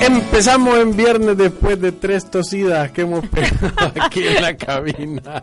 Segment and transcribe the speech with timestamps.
[0.00, 5.42] Empezamos en viernes después de tres tosidas que hemos pegado aquí en la cabina.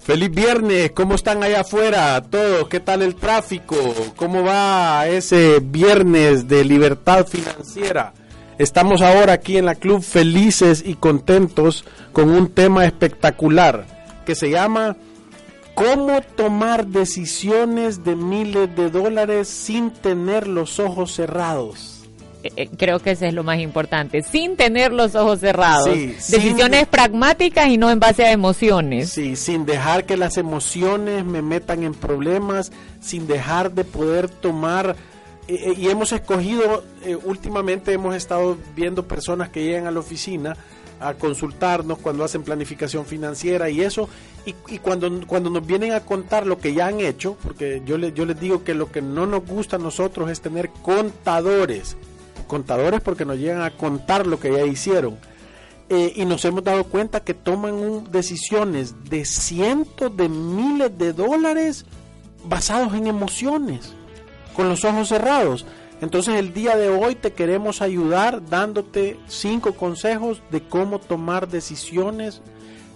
[0.00, 2.68] Feliz viernes, ¿cómo están allá afuera todos?
[2.68, 3.76] ¿Qué tal el tráfico?
[4.16, 8.12] ¿Cómo va ese viernes de libertad financiera?
[8.58, 13.86] Estamos ahora aquí en la club felices y contentos con un tema espectacular
[14.26, 14.96] que se llama
[15.74, 21.97] ¿Cómo tomar decisiones de miles de dólares sin tener los ojos cerrados?
[22.44, 25.88] Eh, creo que eso es lo más importante, sin tener los ojos cerrados.
[25.92, 29.10] Sí, Decisiones sin- pragmáticas y no en base a emociones.
[29.10, 34.94] Sí, sin dejar que las emociones me metan en problemas, sin dejar de poder tomar...
[35.48, 39.98] eh, eh, y hemos escogido, eh, últimamente hemos estado viendo personas que llegan a la
[40.00, 40.56] oficina
[41.00, 44.08] a consultarnos cuando hacen planificación financiera y eso,
[44.46, 47.98] y, y cuando, cuando nos vienen a contar lo que ya han hecho, porque yo,
[47.98, 51.96] le, yo les digo que lo que no nos gusta a nosotros es tener contadores,
[52.46, 55.18] contadores porque nos llegan a contar lo que ya hicieron.
[55.90, 61.86] Eh, y nos hemos dado cuenta que toman decisiones de cientos de miles de dólares
[62.44, 63.94] basados en emociones,
[64.54, 65.64] con los ojos cerrados.
[66.00, 72.42] Entonces el día de hoy te queremos ayudar dándote cinco consejos de cómo tomar decisiones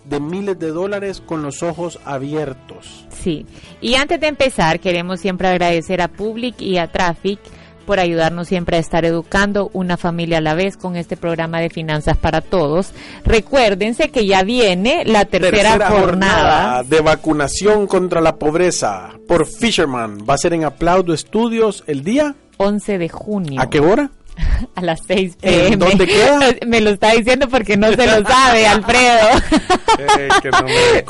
[0.04, 3.06] de miles de dólares con los ojos abiertos.
[3.22, 3.46] Sí.
[3.80, 7.40] Y antes de empezar, queremos siempre agradecer a Public y a Traffic
[7.82, 11.70] por ayudarnos siempre a estar educando una familia a la vez con este programa de
[11.70, 12.92] finanzas para todos.
[13.24, 16.82] Recuérdense que ya viene la tercera, jornada.
[16.84, 20.18] de vacunación contra la pobreza por Fisherman.
[20.28, 22.34] Va a ser en Aplaudo Estudios el día.
[22.58, 23.60] 11 de junio.
[23.60, 24.10] ¿A qué hora?
[24.76, 25.76] A las 6 ¿En pm.
[25.76, 26.40] dónde queda?
[26.66, 29.28] Me lo está diciendo porque no se lo sabe, Alfredo.
[29.98, 31.04] Eh, que no me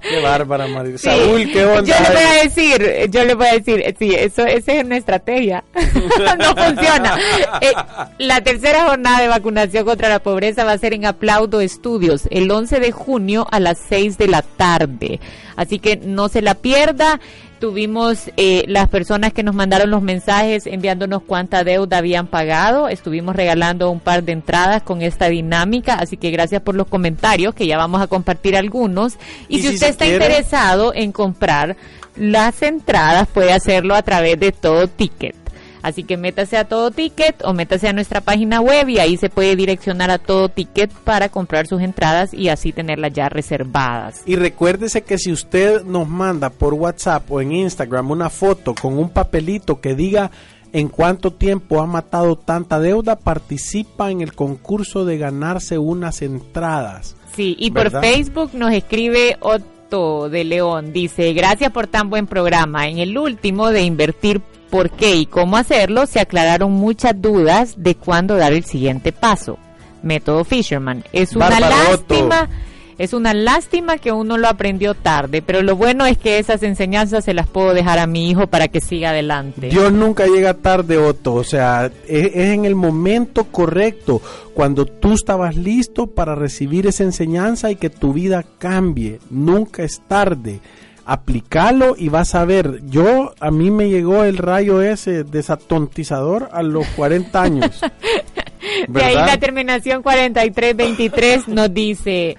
[0.00, 0.98] Qué bárbara, María.
[0.98, 1.08] Sí.
[1.08, 1.82] Saúl, qué onda.
[1.82, 4.96] Yo le voy a decir, yo le voy a decir, sí, eso esa es una
[4.96, 5.64] estrategia.
[6.38, 7.18] no funciona.
[7.60, 7.72] Eh,
[8.18, 12.50] la tercera jornada de vacunación contra la pobreza va a ser en Aplaudo Estudios el
[12.50, 15.20] 11 de junio a las 6 de la tarde.
[15.56, 17.20] Así que no se la pierda.
[17.60, 22.88] Tuvimos eh, las personas que nos mandaron los mensajes enviándonos cuánta deuda habían pagado.
[22.88, 25.96] Estuvimos regalando un par de entradas con esta dinámica.
[25.96, 29.18] Así que gracias por los comentarios, que ya vamos a compartir algunos.
[29.48, 31.76] Y, Y si, si usted se está quiere- interesado en comprar
[32.16, 35.36] las entradas, puede hacerlo a través de todo ticket.
[35.82, 39.30] Así que métase a todo ticket o métase a nuestra página web y ahí se
[39.30, 44.20] puede direccionar a todo ticket para comprar sus entradas y así tenerlas ya reservadas.
[44.26, 48.98] Y recuérdese que si usted nos manda por WhatsApp o en Instagram una foto con
[48.98, 50.30] un papelito que diga
[50.74, 57.16] en cuánto tiempo ha matado tanta deuda, participa en el concurso de ganarse unas entradas.
[57.34, 57.90] Sí, y por.
[57.90, 60.92] Facebook nos escribe Otto de León.
[60.92, 62.88] Dice, gracias por tan buen programa.
[62.88, 67.94] En el último de invertir por qué y cómo hacerlo, se aclararon muchas dudas de
[67.94, 69.58] cuándo dar el siguiente paso.
[70.02, 71.04] Método Fisherman.
[71.12, 72.42] Es una Bárbaro, lástima.
[72.42, 72.69] Otto.
[73.00, 77.24] Es una lástima que uno lo aprendió tarde, pero lo bueno es que esas enseñanzas
[77.24, 79.70] se las puedo dejar a mi hijo para que siga adelante.
[79.70, 81.32] Dios nunca llega tarde, Otto.
[81.32, 84.20] O sea, es, es en el momento correcto,
[84.52, 89.18] cuando tú estabas listo para recibir esa enseñanza y que tu vida cambie.
[89.30, 90.60] Nunca es tarde.
[91.06, 92.82] Aplicalo y vas a ver.
[92.84, 97.80] Yo, a mí me llegó el rayo ese desatontizador a los 40 años.
[98.88, 102.36] De ahí la terminación 4323 nos dice,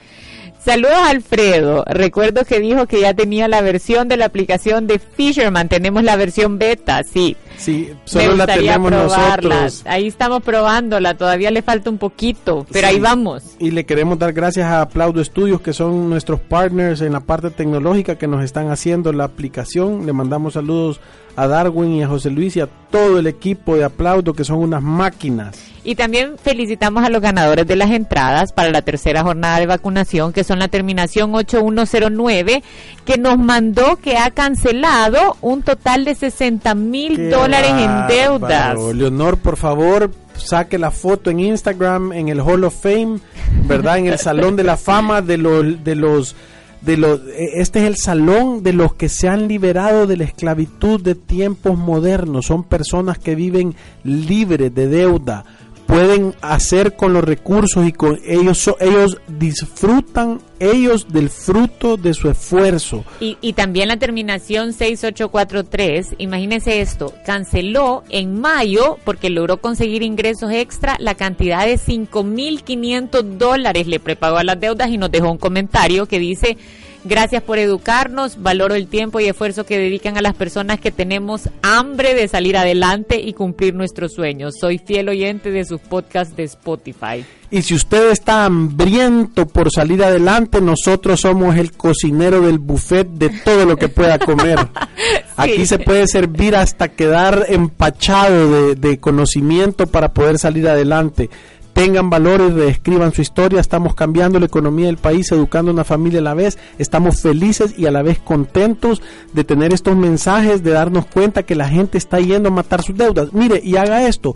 [0.63, 5.69] saludos Alfredo, recuerdo que dijo que ya tenía la versión de la aplicación de Fisherman,
[5.69, 7.35] tenemos la versión beta, sí.
[7.61, 9.55] Sí, solo la tenemos probarla.
[9.55, 9.83] nosotros.
[9.85, 12.95] Ahí estamos probándola, todavía le falta un poquito, pero Sí.
[12.95, 13.43] ahí vamos.
[13.59, 17.51] Y le queremos dar gracias a Aplaudo Estudios, que son nuestros partners en la parte
[17.51, 20.05] tecnológica que nos están haciendo la aplicación.
[20.05, 20.99] Le mandamos saludos
[21.35, 24.57] a Darwin y a José Luis y a todo el equipo de Aplaudo, que son
[24.57, 25.57] unas máquinas.
[25.83, 30.31] Y también felicitamos a los ganadores de las entradas para la tercera jornada de vacunación,
[30.31, 32.61] que son la terminación 8109,
[33.05, 38.95] que nos mandó que ha cancelado un total de 60 mil ¡Qué dólares en deudas.
[38.95, 43.19] Leonor, por favor, saque la foto en Instagram, en el Hall of Fame,
[43.67, 43.97] ¿verdad?
[43.97, 45.83] En el Salón de la Fama de los...
[45.83, 46.35] De los
[46.81, 50.23] de los, e, este es el salón de los que se han liberado de la
[50.23, 52.47] esclavitud de tiempos modernos.
[52.47, 55.45] Son personas que viven libres de deuda,
[55.91, 62.29] pueden hacer con los recursos y con ellos ellos disfrutan ellos del fruto de su
[62.29, 63.03] esfuerzo.
[63.19, 70.51] Y, y también la terminación 6843, imagínense esto, canceló en mayo porque logró conseguir ingresos
[70.51, 75.37] extra la cantidad de 5.500 dólares, le prepagó a las deudas y nos dejó un
[75.37, 76.57] comentario que dice
[77.03, 81.49] Gracias por educarnos, valoro el tiempo y esfuerzo que dedican a las personas que tenemos
[81.63, 84.53] hambre de salir adelante y cumplir nuestros sueños.
[84.59, 87.25] Soy fiel oyente de sus podcasts de Spotify.
[87.49, 93.29] Y si usted está hambriento por salir adelante, nosotros somos el cocinero del buffet de
[93.29, 94.59] todo lo que pueda comer.
[95.35, 101.31] Aquí se puede servir hasta quedar empachado de, de conocimiento para poder salir adelante
[101.73, 106.19] tengan valores, reescriban su historia, estamos cambiando la economía del país, educando a una familia
[106.19, 109.01] a la vez, estamos felices y a la vez contentos
[109.33, 112.97] de tener estos mensajes, de darnos cuenta que la gente está yendo a matar sus
[112.97, 113.33] deudas.
[113.33, 114.35] Mire, y haga esto,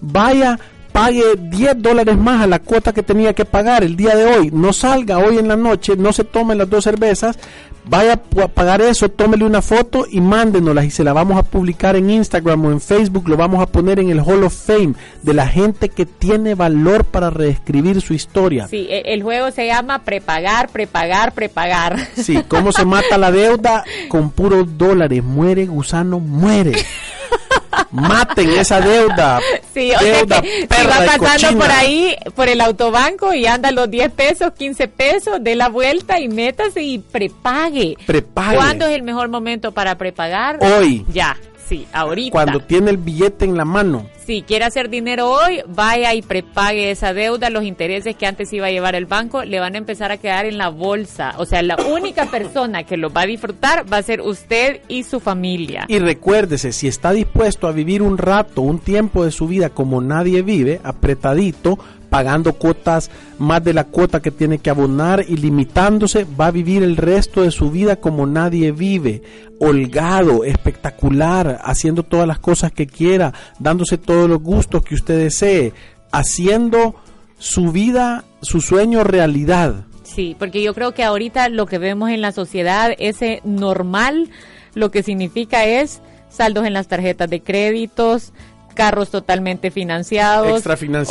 [0.00, 0.58] vaya
[0.92, 4.50] pague 10 dólares más a la cuota que tenía que pagar el día de hoy,
[4.52, 7.38] no salga hoy en la noche, no se tome las dos cervezas,
[7.88, 11.96] vaya a pagar eso, tómele una foto y mándenosla y se la vamos a publicar
[11.96, 15.34] en Instagram o en Facebook, lo vamos a poner en el Hall of Fame de
[15.34, 18.68] la gente que tiene valor para reescribir su historia.
[18.68, 21.98] Sí, e, el juego se llama prepagar, prepagar, prepagar.
[22.16, 23.84] Sí, ¿cómo se mata la deuda?
[24.08, 26.72] Con puros dólares, muere gusano, muere.
[27.90, 29.40] maten esa deuda.
[29.74, 33.90] Sí, o sea que si va pasando por ahí, por el autobanco y anda los
[33.90, 37.96] 10 pesos, 15 pesos, dé la vuelta y métase y prepague.
[38.06, 38.56] Prepague.
[38.56, 40.58] ¿Cuándo es el mejor momento para prepagar?
[40.62, 41.04] Hoy.
[41.12, 41.36] Ya,
[41.68, 42.30] sí, ahorita.
[42.30, 46.90] Cuando tiene el billete en la mano si quiere hacer dinero hoy, vaya y prepague
[46.90, 47.48] esa deuda.
[47.48, 50.44] Los intereses que antes iba a llevar el banco le van a empezar a quedar
[50.44, 51.32] en la bolsa.
[51.38, 55.04] O sea, la única persona que lo va a disfrutar va a ser usted y
[55.04, 55.86] su familia.
[55.88, 60.02] Y recuérdese, si está dispuesto a vivir un rato, un tiempo de su vida como
[60.02, 61.78] nadie vive, apretadito,
[62.10, 66.82] pagando cuotas más de la cuota que tiene que abonar y limitándose, va a vivir
[66.82, 69.22] el resto de su vida como nadie vive,
[69.60, 75.72] holgado, espectacular, haciendo todas las cosas que quiera, dándose todos los gustos que usted desee,
[76.12, 76.96] haciendo
[77.38, 79.86] su vida, su sueño realidad.
[80.02, 84.30] Sí, porque yo creo que ahorita lo que vemos en la sociedad, ese normal,
[84.74, 86.00] lo que significa es
[86.30, 88.32] saldos en las tarjetas de créditos,
[88.78, 90.62] carros totalmente financiados,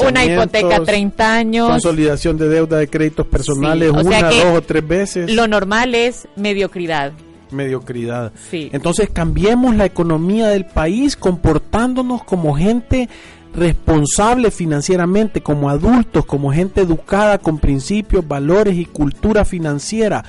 [0.07, 5.29] una hipoteca 30 años, consolidación de deuda de créditos personales una, dos o tres veces.
[5.33, 7.11] Lo normal es mediocridad.
[7.51, 8.31] Mediocridad.
[8.49, 8.69] Sí.
[8.71, 13.09] Entonces cambiemos la economía del país comportándonos como gente
[13.53, 20.23] responsable financieramente, como adultos, como gente educada con principios, valores y cultura financiera.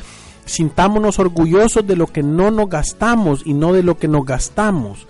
[0.45, 5.07] Sintámonos orgullosos de lo que no nos gastamos y no de lo que nos gastamos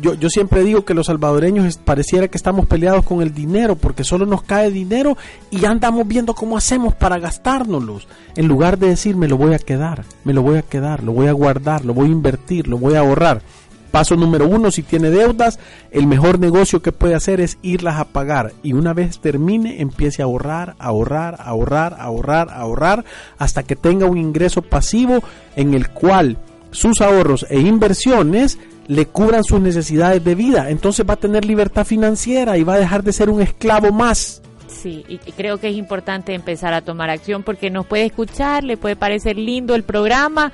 [0.00, 4.04] yo, yo siempre digo que los salvadoreños pareciera que estamos peleados con el dinero porque
[4.04, 5.16] solo nos cae dinero
[5.50, 8.08] y andamos viendo cómo hacemos para gastárnoslos.
[8.36, 11.12] En lugar de decir me lo voy a quedar, me lo voy a quedar, lo
[11.12, 13.42] voy a guardar, lo voy a invertir, lo voy a ahorrar.
[13.90, 15.58] Paso número uno, si tiene deudas,
[15.90, 18.52] el mejor negocio que puede hacer es irlas a pagar.
[18.62, 23.04] Y una vez termine, empiece a ahorrar, ahorrar, ahorrar, ahorrar, ahorrar,
[23.36, 25.24] hasta que tenga un ingreso pasivo
[25.56, 26.38] en el cual
[26.70, 28.58] sus ahorros e inversiones
[28.90, 30.68] le cubran sus necesidades de vida.
[30.68, 34.42] Entonces va a tener libertad financiera y va a dejar de ser un esclavo más.
[34.66, 38.76] Sí, y creo que es importante empezar a tomar acción porque nos puede escuchar, le
[38.76, 40.50] puede parecer lindo el programa,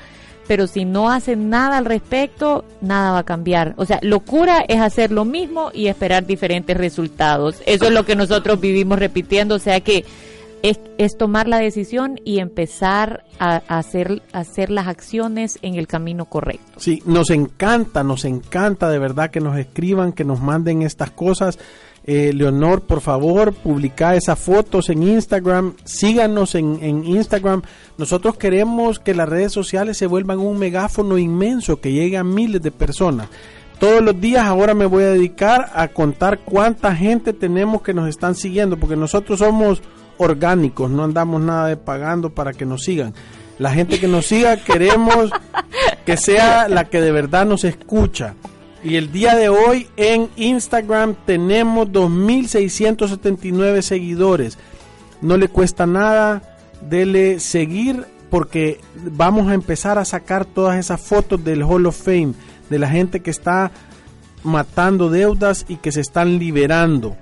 [0.46, 3.72] pero si no hacen nada al respecto, nada va a cambiar.
[3.78, 7.62] O sea, locura es hacer lo mismo y esperar diferentes resultados.
[7.64, 10.04] Eso es lo que nosotros vivimos repitiendo, o sea que
[10.70, 16.72] es, tomar la decisión y empezar a, hacer, hacer las acciones en el camino correcto.
[16.78, 21.58] Sí, nos encanta, nos encanta de verdad que nos escriban, que nos manden estas cosas.
[22.04, 27.62] Eh, Leonor, por favor, publica esas fotos en Instagram, síganos en, en, Instagram.
[27.98, 32.62] Nosotros queremos que las redes sociales se vuelvan un megáfono inmenso, que llegue a miles
[32.62, 33.28] de personas.
[33.80, 38.08] Todos los días ahora me voy a dedicar a contar cuánta gente tenemos que nos
[38.08, 39.82] están siguiendo, porque nosotros somos
[40.18, 43.14] orgánicos, no andamos nada de pagando para que nos sigan.
[43.58, 45.30] La gente que nos siga queremos
[46.04, 48.34] que sea la que de verdad nos escucha.
[48.84, 54.58] Y el día de hoy en Instagram tenemos 2.679 seguidores.
[55.20, 56.42] No le cuesta nada,
[56.82, 62.34] dele seguir porque vamos a empezar a sacar todas esas fotos del Hall of Fame,
[62.70, 63.70] de la gente que está
[64.42, 67.16] matando deudas y que se están liberando.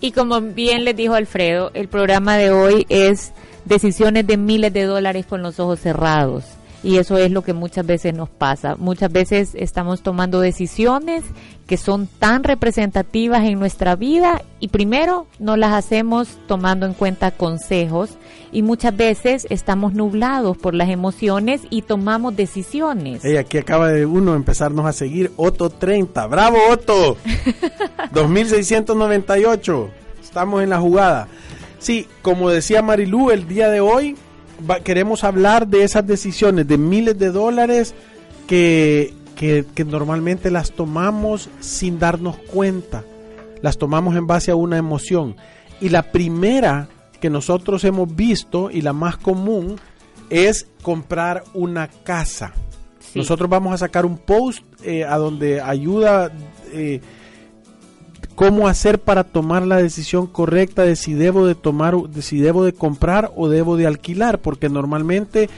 [0.00, 3.32] Y como bien les dijo Alfredo, el programa de hoy es
[3.64, 6.44] decisiones de miles de dólares con los ojos cerrados.
[6.86, 8.76] Y eso es lo que muchas veces nos pasa.
[8.76, 11.24] Muchas veces estamos tomando decisiones
[11.66, 17.32] que son tan representativas en nuestra vida y primero no las hacemos tomando en cuenta
[17.32, 18.10] consejos
[18.52, 23.22] y muchas veces estamos nublados por las emociones y tomamos decisiones.
[23.24, 26.24] Hey, aquí acaba de uno empezarnos a seguir, Otto 30.
[26.28, 27.16] ¡Bravo, Otto!
[28.12, 29.90] 2698.
[30.22, 31.26] Estamos en la jugada.
[31.80, 34.16] Sí, como decía Marilú, el día de hoy
[34.84, 37.94] queremos hablar de esas decisiones de miles de dólares
[38.46, 43.04] que, que, normalmente las tomamos sin darnos cuenta.
[43.62, 45.36] Las tomamos en base a una emoción.
[45.80, 46.88] Y la primera
[47.20, 49.76] que nosotros hemos visto y la más común
[50.30, 52.52] es comprar una casa.
[53.14, 56.30] Nosotros vamos a sacar un post eh, a donde ayuda
[56.72, 57.00] eh,
[58.36, 62.64] cómo hacer para tomar la decisión correcta de si debo de tomar, de si debo
[62.64, 65.48] de comprar o debo de alquilar, porque normalmente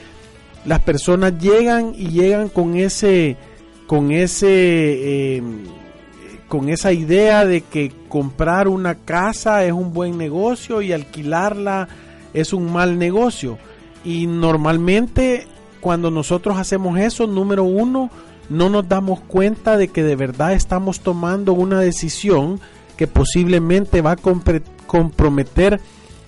[0.65, 3.35] las personas llegan y llegan con ese,
[3.85, 5.65] con ese, em,
[6.47, 11.89] con esa idea de que comprar una casa es un buen negocio y alquilarla
[12.33, 13.57] es un mal negocio.
[14.05, 15.47] Y normalmente
[15.81, 18.09] cuando nosotros hacemos eso, número uno,
[18.49, 22.59] no nos damos cuenta de que de verdad estamos tomando una decisión
[22.97, 24.17] que posiblemente va a
[24.87, 25.79] comprometer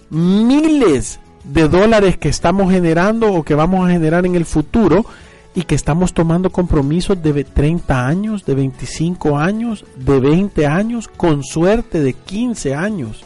[0.09, 5.05] miles de dólares que estamos generando o que vamos a generar en el futuro
[5.53, 11.43] y que estamos tomando compromisos de 30 años, de 25 años, de 20 años, con
[11.43, 13.25] suerte de 15 años.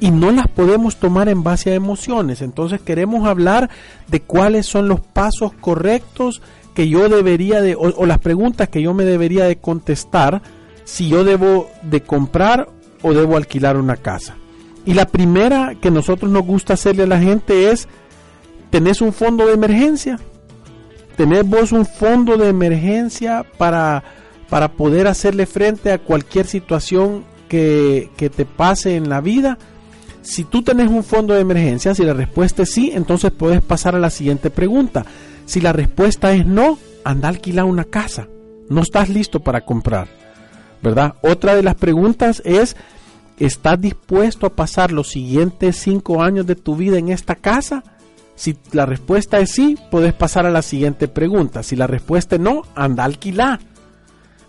[0.00, 2.40] Y no las podemos tomar en base a emociones.
[2.40, 3.68] Entonces queremos hablar
[4.06, 6.40] de cuáles son los pasos correctos
[6.76, 10.42] que yo debería de, o, las preguntas que yo me debería de contestar
[10.84, 12.68] si yo debo de comprar
[13.00, 14.36] o debo alquilar una casa.
[14.84, 17.88] Y la primera que nosotros nos gusta hacerle a la gente es,
[18.68, 20.20] ¿tenés un fondo de emergencia?
[21.16, 24.04] ¿Tenés vos un fondo de emergencia para,
[24.50, 29.56] para poder hacerle frente a cualquier situación que, que te pase en la vida?
[30.20, 33.94] Si tú tenés un fondo de emergencia, si la respuesta es sí, entonces puedes pasar
[33.94, 35.06] a la siguiente pregunta.
[35.46, 38.28] Si la respuesta es no, anda a alquilar una casa.
[38.68, 40.08] No estás listo para comprar.
[40.82, 41.14] ¿Verdad?
[41.22, 42.76] Otra de las preguntas es,
[43.38, 47.82] ¿estás dispuesto a pasar los siguientes cinco años de tu vida en esta casa?
[48.34, 51.62] Si la respuesta es sí, puedes pasar a la siguiente pregunta.
[51.62, 53.60] Si la respuesta es no, anda a alquilar.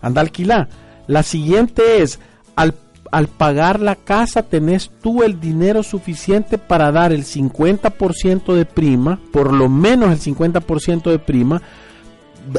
[0.02, 0.68] Anda a alquilar.
[1.06, 2.18] La siguiente es,
[2.54, 2.74] al
[3.10, 9.20] al pagar la casa tenés tú el dinero suficiente para dar el 50% de prima,
[9.32, 11.62] por lo menos el 50% de prima,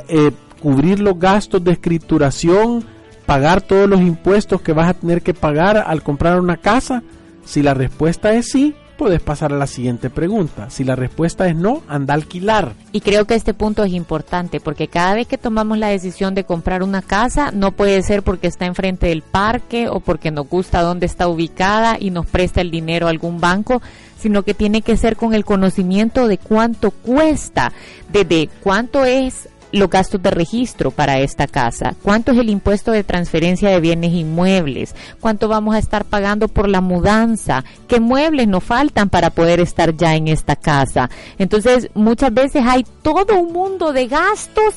[0.07, 2.83] eh, cubrir los gastos de escrituración,
[3.25, 7.03] pagar todos los impuestos que vas a tener que pagar al comprar una casa.
[7.45, 10.69] Si la respuesta es sí, puedes pasar a la siguiente pregunta.
[10.69, 12.73] Si la respuesta es no, anda a alquilar.
[12.91, 16.43] Y creo que este punto es importante porque cada vez que tomamos la decisión de
[16.43, 20.81] comprar una casa, no puede ser porque está enfrente del parque o porque nos gusta
[20.81, 23.81] dónde está ubicada y nos presta el dinero a algún banco,
[24.19, 27.71] sino que tiene que ser con el conocimiento de cuánto cuesta,
[28.11, 33.03] de cuánto es los gastos de registro para esta casa, cuánto es el impuesto de
[33.03, 38.63] transferencia de bienes inmuebles, cuánto vamos a estar pagando por la mudanza, qué muebles nos
[38.63, 41.09] faltan para poder estar ya en esta casa.
[41.37, 44.75] Entonces, muchas veces hay todo un mundo de gastos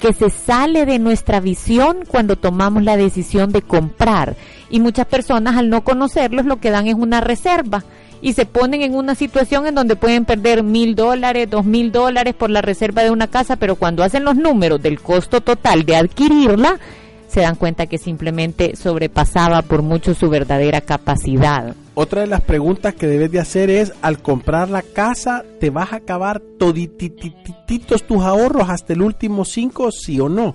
[0.00, 4.34] que se sale de nuestra visión cuando tomamos la decisión de comprar.
[4.68, 7.84] Y muchas personas al no conocerlos lo que dan es una reserva
[8.22, 12.34] y se ponen en una situación en donde pueden perder mil dólares, dos mil dólares
[12.34, 15.96] por la reserva de una casa, pero cuando hacen los números del costo total de
[15.96, 16.78] adquirirla,
[17.26, 21.74] se dan cuenta que simplemente sobrepasaba por mucho su verdadera capacidad.
[21.94, 25.92] Otra de las preguntas que debes de hacer es, al comprar la casa, ¿te vas
[25.92, 30.54] a acabar todititos tus ahorros hasta el último cinco, sí o no?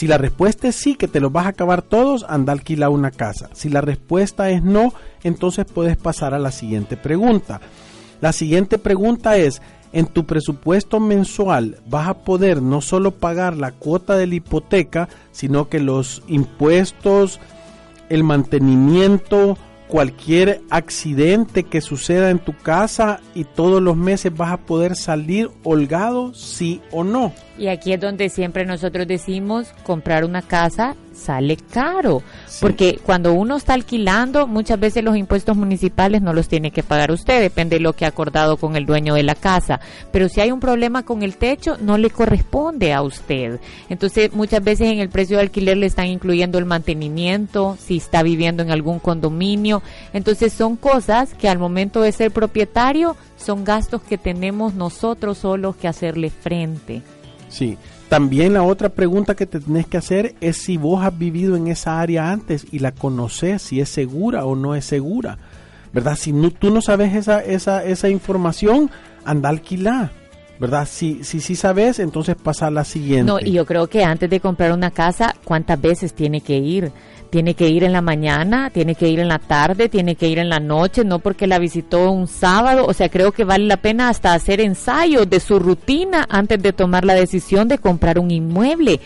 [0.00, 2.88] Si la respuesta es sí, que te los vas a acabar todos, anda a alquilar
[2.88, 3.50] una casa.
[3.52, 7.60] Si la respuesta es no, entonces puedes pasar a la siguiente pregunta.
[8.22, 9.60] La siguiente pregunta es,
[9.92, 15.10] en tu presupuesto mensual vas a poder no solo pagar la cuota de la hipoteca,
[15.32, 17.38] sino que los impuestos,
[18.08, 19.58] el mantenimiento,
[19.90, 25.50] cualquier accidente que suceda en tu casa y todos los meses vas a poder salir
[25.64, 27.32] holgado, sí o no.
[27.58, 32.22] Y aquí es donde siempre nosotros decimos, comprar una casa sale caro,
[32.60, 37.12] porque cuando uno está alquilando, muchas veces los impuestos municipales no los tiene que pagar
[37.12, 39.80] usted, depende de lo que ha acordado con el dueño de la casa,
[40.12, 43.60] pero si hay un problema con el techo, no le corresponde a usted.
[43.88, 48.22] Entonces, muchas veces en el precio de alquiler le están incluyendo el mantenimiento, si está
[48.22, 54.02] viviendo en algún condominio, entonces son cosas que al momento de ser propietario son gastos
[54.02, 57.02] que tenemos nosotros solos que hacerle frente.
[57.48, 57.76] Sí.
[58.10, 61.68] También la otra pregunta que te tenés que hacer es si vos has vivido en
[61.68, 65.38] esa área antes y la conoces, si es segura o no es segura.
[65.92, 66.16] ¿Verdad?
[66.16, 68.90] Si no, tú no sabes esa, esa, esa información,
[69.24, 70.10] anda a alquilar.
[70.60, 70.86] ¿Verdad?
[70.88, 73.24] Si, si, si sabes, entonces pasa a la siguiente.
[73.24, 76.92] No, y yo creo que antes de comprar una casa, ¿cuántas veces tiene que ir?
[77.30, 80.38] tiene que ir en la mañana, tiene que ir en la tarde, tiene que ir
[80.38, 83.78] en la noche, no porque la visitó un sábado, o sea, creo que vale la
[83.78, 88.30] pena hasta hacer ensayos de su rutina antes de tomar la decisión de comprar un
[88.30, 89.00] inmueble.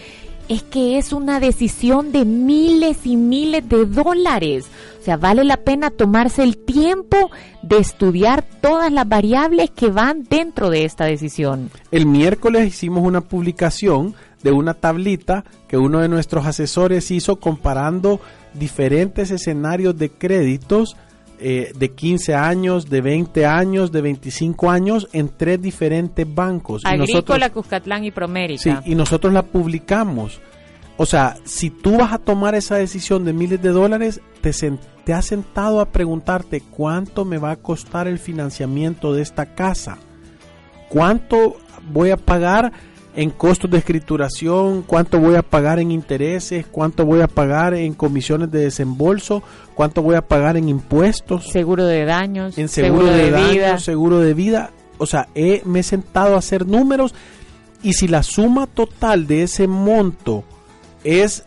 [0.48, 4.66] Es que es una decisión de miles y miles de dólares.
[5.04, 7.30] O sea, vale la pena tomarse el tiempo
[7.60, 11.70] de estudiar todas las variables que van dentro de esta decisión.
[11.90, 18.18] El miércoles hicimos una publicación de una tablita que uno de nuestros asesores hizo comparando
[18.54, 20.96] diferentes escenarios de créditos
[21.38, 26.80] eh, de 15 años, de 20 años, de 25 años en tres diferentes bancos.
[26.86, 28.62] Agrícola, Cuscatlán y Promérica.
[28.62, 30.40] Sí, y nosotros la publicamos.
[30.96, 34.52] O sea, si tú vas a tomar esa decisión de miles de dólares, te,
[35.04, 39.98] te has sentado a preguntarte cuánto me va a costar el financiamiento de esta casa.
[40.88, 41.56] ¿Cuánto
[41.90, 42.72] voy a pagar?
[43.16, 47.94] en costos de escrituración, cuánto voy a pagar en intereses, cuánto voy a pagar en
[47.94, 49.42] comisiones de desembolso,
[49.74, 51.46] cuánto voy a pagar en impuestos.
[51.46, 52.58] Seguro de daños.
[52.58, 53.78] En seguro, de, vida.
[53.78, 54.72] seguro de vida.
[54.98, 55.28] O sea,
[55.64, 57.14] me he sentado a hacer números
[57.82, 60.44] y si la suma total de ese monto
[61.04, 61.44] es,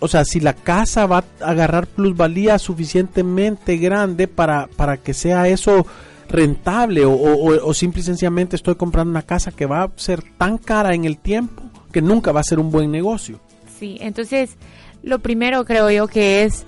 [0.00, 5.48] o sea, si la casa va a agarrar plusvalía suficientemente grande para, para que sea
[5.48, 5.86] eso
[6.28, 10.58] rentable o, o, simple y sencillamente estoy comprando una casa que va a ser tan
[10.58, 11.62] cara en el tiempo
[11.92, 13.40] que nunca va a ser un buen negocio.
[13.78, 14.56] Sí, entonces
[15.02, 16.66] lo primero creo yo que es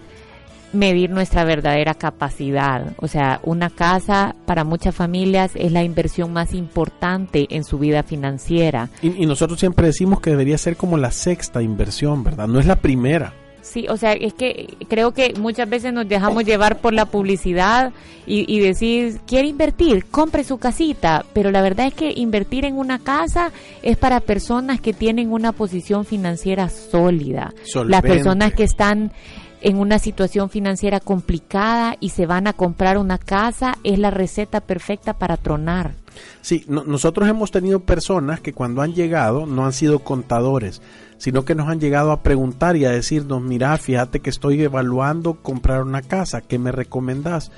[0.73, 2.93] medir nuestra verdadera capacidad.
[2.99, 8.03] O sea, una casa para muchas familias es la inversión más importante en su vida
[8.03, 8.91] financiera.
[9.03, 12.49] Y, y nosotros siempre decimos que debería ser como la sexta inversión, ¿verdad?
[12.49, 13.33] No es la primera.
[13.69, 17.93] Sí, o sea, es que creo que muchas veces nos dejamos llevar por la publicidad
[18.27, 22.79] y, y decir, quiere invertir, compre su casita, pero la verdad es que invertir en
[22.79, 23.53] una casa
[23.83, 27.53] es para personas que tienen una posición financiera sólida,
[27.85, 29.13] las personas que están
[29.61, 34.61] en una situación financiera complicada y se van a comprar una casa es la receta
[34.61, 35.93] perfecta para tronar.
[36.41, 40.83] Sí, nosotros hemos tenido personas que cuando han llegado no han sido contadores,
[41.17, 45.35] sino que nos han llegado a preguntar y a decirnos, mira, fíjate que estoy evaluando
[45.35, 47.51] comprar una casa, ¿qué me recomendás?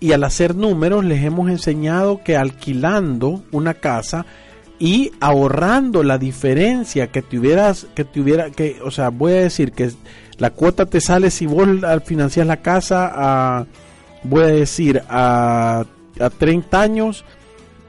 [0.00, 4.24] Y al hacer números les hemos enseñado que alquilando una casa
[4.78, 9.92] y ahorrando la diferencia que tuvieras, que tuviera, que, o sea, voy a decir que
[10.40, 13.66] la cuota te sale si vos al financiar la casa a,
[14.24, 15.84] voy a decir, a,
[16.18, 17.24] a 30 años,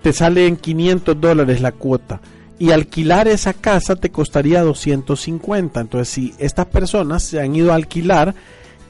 [0.04, 2.22] te sale en 500 dólares la cuota
[2.62, 5.82] y alquilar esa casa te costaría 250.
[5.82, 8.36] Entonces, si estas personas se han ido a alquilar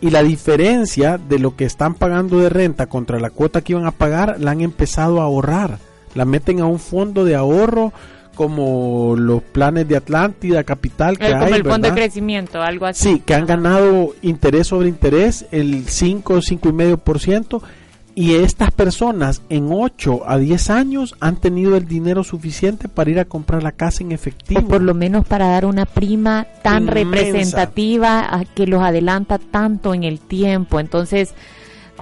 [0.02, 3.86] y la diferencia de lo que están pagando de renta contra la cuota que iban
[3.86, 5.80] a pagar, la han empezado a ahorrar.
[6.16, 7.94] La meten a un fondo de ahorro
[8.36, 13.14] como los planes de Atlántida, Capital, que eh, como el fondo de crecimiento, algo así.
[13.14, 17.62] Sí, que han ganado interés sobre interés, el 5, 5,5%,
[18.14, 23.20] y estas personas en 8 a 10 años han tenido el dinero suficiente para ir
[23.20, 24.60] a comprar la casa en efectivo.
[24.60, 30.04] O por lo menos para dar una prima tan representativa que los adelanta tanto en
[30.04, 30.80] el tiempo.
[30.80, 31.34] Entonces,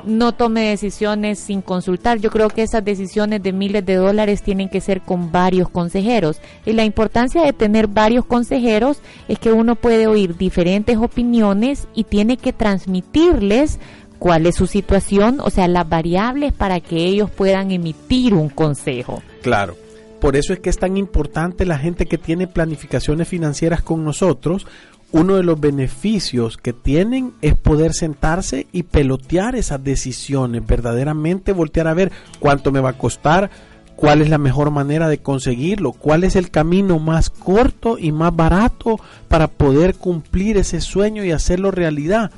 [0.06, 2.20] no tome decisiones sin consultar.
[2.20, 6.42] Yo creo que esas decisiones de miles de dólares tienen que ser con varios consejeros.
[6.66, 12.04] Y la importancia de tener varios consejeros es que uno puede oír diferentes opiniones y
[12.04, 13.80] tiene que transmitirles
[14.20, 19.24] cuál es su situación, o sea, las variables para que ellos puedan emitir un consejo.
[19.42, 19.76] Claro.
[20.20, 24.68] Por eso es que es tan importante la gente que tiene planificaciones financieras con nosotros.
[25.12, 31.88] Uno de los beneficios que tienen es poder sentarse y pelotear esas decisiones, verdaderamente voltear
[31.88, 33.50] a ver cuánto me va a costar,
[33.96, 38.36] cuál es la mejor manera de conseguirlo, cuál es el camino más corto y más
[38.36, 42.30] barato para poder cumplir ese sueño y hacerlo realidad.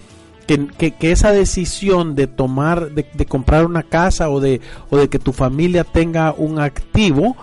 [0.47, 5.33] Que, esa decisión de tomar, de, comprar una casa o de, o de que tu
[5.33, 7.37] familia tenga un activo,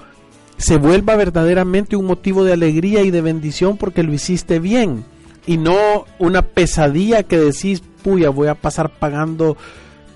[0.57, 5.05] se vuelva verdaderamente un motivo de alegría y de bendición porque lo hiciste bien
[5.49, 9.57] y no una pesadilla que decís, puya, voy a pasar pagando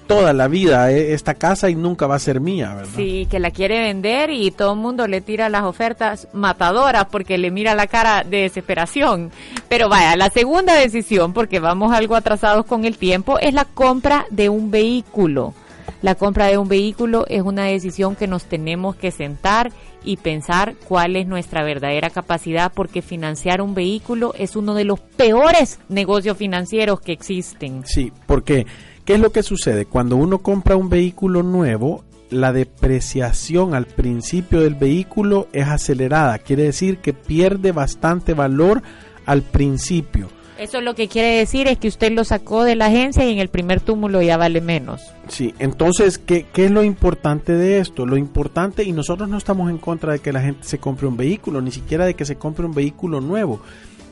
[0.07, 2.93] toda la vida eh, esta casa y nunca va a ser mía, ¿verdad?
[2.95, 7.39] Sí, que la quiere vender y todo el mundo le tira las ofertas matadoras porque
[7.39, 9.31] le mira la cara de desesperación.
[9.71, 14.27] Pero vaya, la segunda decisión, porque vamos algo atrasados con el tiempo, es la compra
[14.29, 15.55] de un vehículo.
[16.03, 19.73] La compra de un vehículo es una decisión que nos tenemos que sentar
[20.05, 25.01] y pensar cuál es nuestra verdadera capacidad porque financiar un vehículo es uno de los
[25.01, 27.83] peores negocios financieros que existen.
[27.87, 28.67] Sí, porque
[29.05, 29.87] ¿qué es lo que sucede?
[29.87, 36.65] Cuando uno compra un vehículo nuevo, la depreciación al principio del vehículo es acelerada, quiere
[36.65, 38.83] decir que pierde bastante valor
[39.27, 40.29] al principio
[40.63, 43.39] eso lo que quiere decir es que usted lo sacó de la agencia y en
[43.39, 45.03] el primer túmulo ya vale menos.
[45.29, 48.07] Sí, entonces, ¿qué, ¿qué, es lo importante de esto?
[48.07, 51.17] Lo importante, y nosotros no estamos en contra de que la gente se compre un
[51.17, 53.61] vehículo, ni siquiera de que se compre un vehículo nuevo.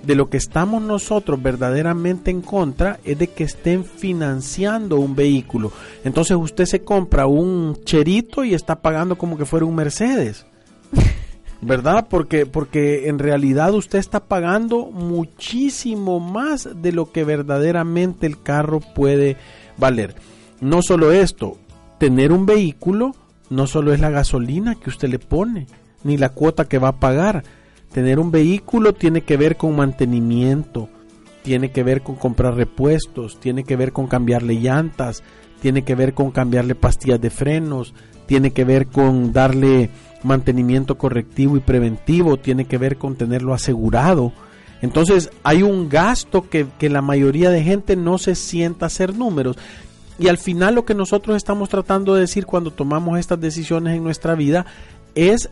[0.02, 5.72] De lo que estamos nosotros verdaderamente en contra es de que estén financiando un vehículo.
[6.04, 10.46] Entonces usted se compra un cherito y está pagando como que fuera un Mercedes.
[11.62, 12.06] ¿verdad?
[12.08, 18.80] Porque, porque en realidad usted está pagando muchísimo más de lo que verdaderamente el carro
[18.80, 19.36] puede
[19.76, 20.14] valer.
[20.60, 21.58] No solo esto,
[21.98, 23.14] tener un vehículo
[23.50, 25.66] no solo es la gasolina que usted le pone,
[26.04, 27.42] ni la cuota que va a pagar.
[27.92, 30.88] Tener un vehículo tiene que ver con mantenimiento,
[31.42, 35.24] tiene que ver con comprar repuestos, tiene que ver con cambiarle llantas,
[35.60, 37.92] tiene que ver con cambiarle pastillas de frenos,
[38.26, 39.90] tiene que ver con darle
[40.22, 44.32] mantenimiento correctivo y preventivo, tiene que ver con tenerlo asegurado.
[44.82, 49.56] Entonces hay un gasto que, la mayoría de gente no se sienta hacer números.
[50.18, 54.04] Y al final lo que nosotros estamos tratando de decir cuando tomamos estas decisiones en
[54.04, 54.66] nuestra vida
[55.14, 55.48] es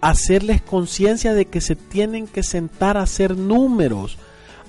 [0.00, 4.18] hacerles conciencia de que se tienen que sentar a hacer números,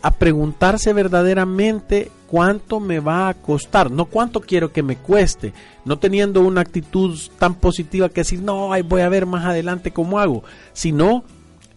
[0.02, 5.54] a preguntarse verdaderamente cuánto me va a costar, no cuánto quiero que me cueste,
[5.86, 10.20] no teniendo una actitud tan positiva que decir, no, voy a ver más adelante cómo
[10.20, 11.24] hago, sino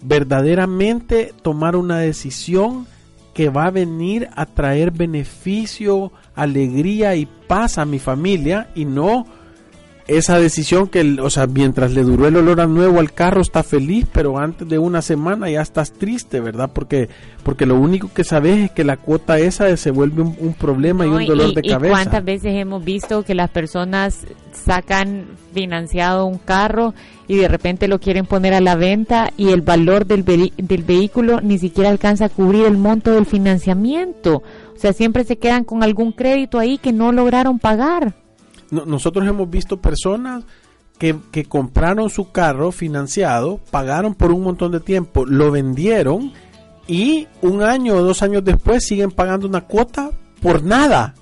[0.02, 2.86] verdaderamente tomar una decisión
[3.34, 9.26] que va a venir a traer beneficio, alegría y paz a mi familia y no
[10.10, 13.62] esa decisión que, o sea, mientras le duró el olor a nuevo al carro está
[13.62, 16.70] feliz, pero antes de una semana ya estás triste, ¿verdad?
[16.74, 17.08] Porque,
[17.44, 21.10] porque lo único que sabes es que la cuota esa se vuelve un, problema y
[21.10, 21.92] un dolor de cabeza.
[21.92, 26.92] ¿Y cuántas veces hemos visto que las personas sacan financiado un carro
[27.28, 31.40] y de repente lo quieren poner a la venta y el valor del, del vehículo
[31.40, 34.42] ni siquiera alcanza a cubrir el monto del financiamiento?
[34.74, 38.14] O sea, siempre se quedan con algún crédito ahí que no lograron pagar
[38.70, 40.44] nosotros hemos visto personas
[40.98, 46.32] que, que, compraron su carro financiado, pagaron por un montón de tiempo, lo vendieron
[46.86, 50.10] y un año o dos años después siguen pagando una cuota
[50.42, 51.14] por nada.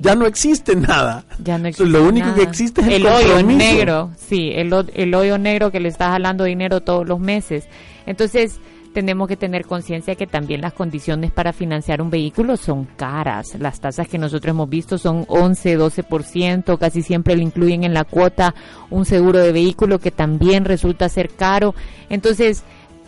[0.00, 1.24] Ya no existe nada.
[1.42, 4.10] Ya no existe Lo único que existe es el, hoyo negro.
[4.18, 7.66] Sí, el, el hoyo negro que le está jalando dinero todos los meses.
[8.04, 8.60] Entonces,
[8.96, 13.54] tenemos que tener conciencia que también las condiciones para financiar un vehículo son caras.
[13.60, 18.04] Las tasas que nosotros hemos visto son 11, 12%, casi siempre le incluyen en la
[18.04, 18.54] cuota
[18.88, 21.74] un seguro de vehículo que también resulta ser caro.
[22.08, 22.62] Entonces,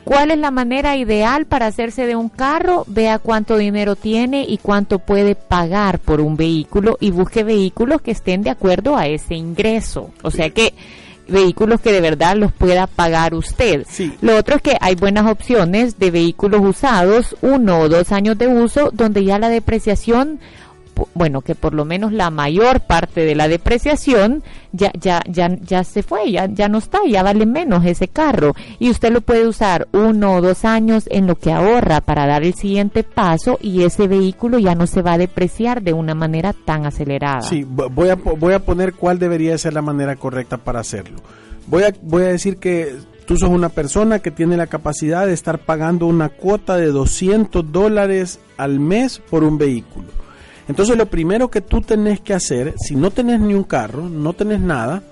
[0.05, 2.85] ¿cuál es la manera ideal para hacerse de un carro?
[2.87, 8.11] Vea cuánto dinero tiene y cuánto puede pagar por un vehículo y busque vehículos que
[8.11, 10.11] estén de acuerdo a ese ingreso.
[10.23, 10.75] O sea que
[11.29, 13.87] vehículos que de verdad los pueda pagar usted.
[14.21, 18.49] Lo otro es que hay buenas opciones de vehículos usados, uno o dos años de
[18.49, 20.41] uso, donde ya la depreciación
[21.15, 25.85] bueno, que por lo menos la mayor parte de la depreciación ya, ya, ya, ya
[25.85, 28.55] se fue, ya, ya no está, ya vale menos ese carro.
[28.79, 32.43] Y usted lo puede usar uno o dos años en lo que ahorra para dar
[32.43, 36.53] el siguiente paso y ese vehículo ya no se va a depreciar de una manera
[36.53, 37.43] tan acelerada.
[37.43, 41.19] Sí, voy a, voy a poner cuál debería ser la manera correcta para hacerlo.
[41.67, 45.35] Voy a, voy a decir que tú sos una persona que tiene la capacidad de
[45.35, 50.09] estar pagando una cuota de 200 dólares al mes por un vehículo.
[50.69, 54.35] Entonces lo primero que tú tenés que hacer, si no tenés ni un carro, no
[54.35, 55.03] tenés nada,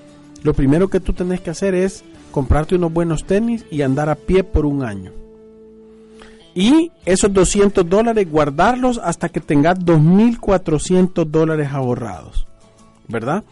[0.43, 4.15] lo primero que tú tenés que hacer es comprarte unos buenos tenis y andar a
[4.15, 5.13] pie por un año.
[6.55, 12.47] Y esos 200 dólares guardarlos hasta que tengas 2.400 dólares ahorrados.
[13.09, 13.45] ¿Verdad?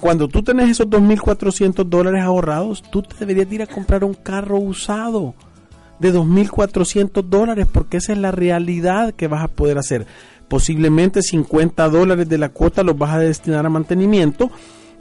[0.00, 4.58] Cuando tú tenés esos 2.400 dólares ahorrados, tú te deberías ir a comprar un carro
[4.58, 5.34] usado
[5.98, 10.06] de 2.400 dólares porque esa es la realidad que vas a poder hacer
[10.48, 14.50] posiblemente 50 dólares de la cuota los vas a destinar a mantenimiento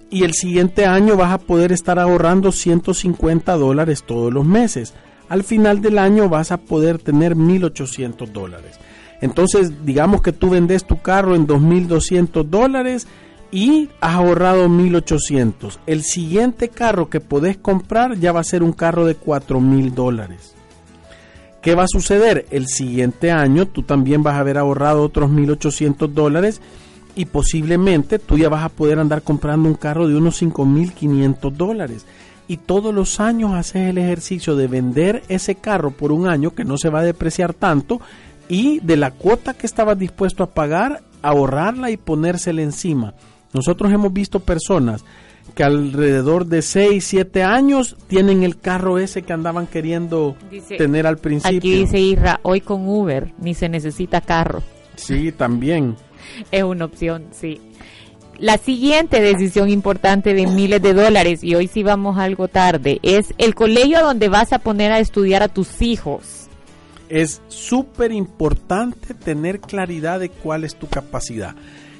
[0.09, 4.93] y el siguiente año vas a poder estar ahorrando 150 dólares todos los meses.
[5.29, 8.79] Al final del año vas a poder tener 1.800 dólares.
[9.19, 13.07] Entonces, digamos que tú vendes tu carro en 2.200 dólares
[13.51, 15.79] y has ahorrado 1.800.
[15.87, 20.56] El siguiente carro que podés comprar ya va a ser un carro de 4.000 dólares.
[21.61, 22.45] ¿Qué va a suceder?
[22.51, 26.61] El siguiente año tú también vas a haber ahorrado otros 1.800 dólares
[27.15, 32.05] y posiblemente tú ya vas a poder andar comprando un carro de unos 5.500 dólares.
[32.47, 36.63] Y todos los años haces el ejercicio de vender ese carro por un año que
[36.63, 37.99] no se va a depreciar tanto
[38.47, 43.15] y de la cuota que estabas dispuesto a pagar, ahorrarla y ponérsela encima.
[43.51, 45.03] Nosotros hemos visto personas
[45.55, 50.35] que alrededor de 6, 7 años tienen el carro ese que andaban queriendo
[50.77, 51.57] tener al principio.
[51.57, 54.61] Aquí dice Irra, hoy con Uber ni se necesita carro.
[54.95, 55.95] Sí, también.
[56.51, 57.61] es una opción, sí.
[58.39, 63.33] La siguiente decisión importante de miles de dólares, y hoy sí vamos algo tarde, es
[63.39, 66.47] el colegio donde vas a poner a estudiar a tus hijos.
[67.09, 71.55] Es súper importante tener claridad de cuál es tu capacidad.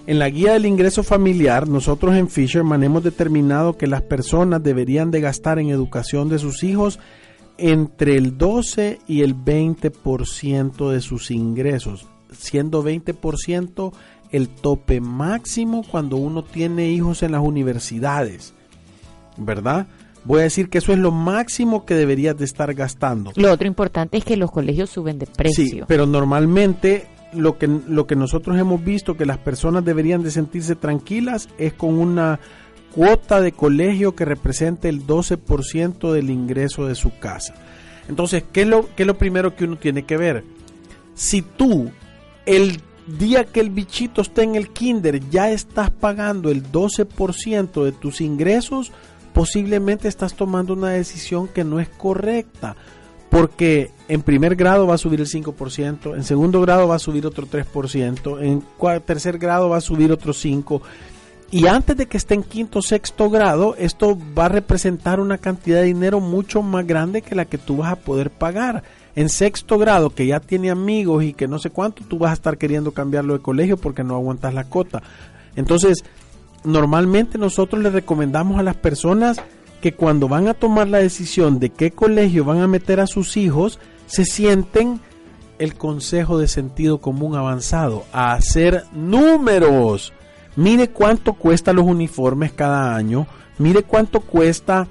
[0.08, 5.12] En la guía del ingreso familiar, nosotros en Fisherman hemos determinado que las personas deberían
[5.12, 6.98] de gastar en educación de sus hijos
[7.58, 13.92] entre el 12 y el 20% de sus ingresos, siendo 20%
[14.32, 18.54] el tope máximo cuando uno tiene hijos en las universidades,
[19.36, 19.88] ¿verdad?
[20.24, 23.34] Voy a decir que eso es lo máximo que deberías de estar gastando.
[23.36, 25.66] Lo otro importante es que los colegios suben de precio.
[25.66, 30.32] Sí, pero normalmente lo que, lo que nosotros hemos visto que las personas deberían de
[30.32, 32.40] sentirse tranquilas es con una
[32.94, 37.54] cuota de colegio que represente el 12% del ingreso de su casa.
[38.10, 40.44] Entonces, ¿qué es, lo, ¿qué es lo primero que uno tiene que ver?
[41.14, 41.92] Si tú
[42.46, 47.92] el día que el bichito esté en el kinder ya estás pagando el 12% de
[47.92, 48.92] tus ingresos,
[49.34, 52.76] posiblemente estás tomando una decisión que no es correcta.
[53.30, 57.26] Porque en primer grado va a subir el 5%, en segundo grado va a subir
[57.26, 58.64] otro 3%, en
[59.02, 60.82] tercer grado va a subir otro 5%.
[61.50, 65.38] Y antes de que esté en quinto o sexto grado, esto va a representar una
[65.38, 68.84] cantidad de dinero mucho más grande que la que tú vas a poder pagar
[69.16, 72.34] en sexto grado que ya tiene amigos y que no sé cuánto, tú vas a
[72.36, 75.02] estar queriendo cambiarlo de colegio porque no aguantas la cota.
[75.56, 76.04] Entonces,
[76.64, 79.42] normalmente nosotros le recomendamos a las personas
[79.82, 83.38] que cuando van a tomar la decisión de qué colegio van a meter a sus
[83.38, 85.00] hijos, se sienten
[85.60, 90.14] el consejo de sentido común avanzado, a hacer números.
[90.56, 93.28] Mire cuánto cuesta los uniformes cada año,
[93.60, 94.88] mire cuánto cuesta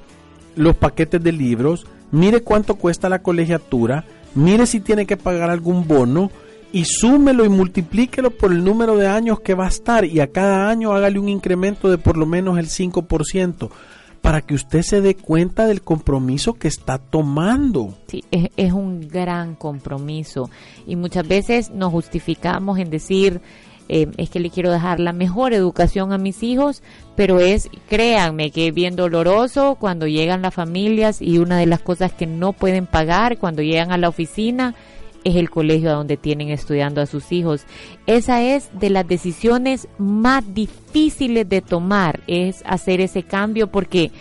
[0.55, 5.87] los paquetes de libros, mire cuánto cuesta la colegiatura, mire si tiene que pagar algún
[5.87, 6.31] bono
[6.73, 10.31] y súmelo y multiplíquelo por el número de años que va a estar y a
[10.31, 13.71] cada año hágale un incremento de por lo menos el 5%
[14.27, 17.95] para que usted se dé cuenta del compromiso que está tomando.
[18.09, 20.51] Sí, es, es un gran compromiso
[20.85, 23.41] y muchas veces nos justificamos en decir
[23.89, 26.83] eh, es que le quiero dejar la mejor educación a mis hijos,
[27.15, 31.81] pero es, créanme, que es bien doloroso cuando llegan las familias y una de las
[31.83, 34.75] cosas que no pueden pagar cuando llegan a la oficina
[35.27, 37.65] es el colegio donde tienen estudiando a sus hijos.
[38.07, 44.13] Esa es de las decisiones más difíciles de tomar, es hacer ese cambio porque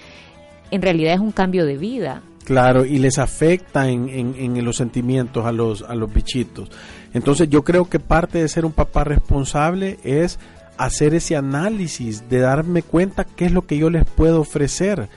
[0.71, 2.23] en realidad es un cambio de vida.
[2.43, 6.69] Claro, y les afecta en, en, los sentimientos a los, a los bichitos.
[7.13, 10.39] Entonces yo creo que parte de ser un papá responsable es
[10.77, 15.07] hacer ese análisis, de darme cuenta qué es lo que yo les puedo ofrecer.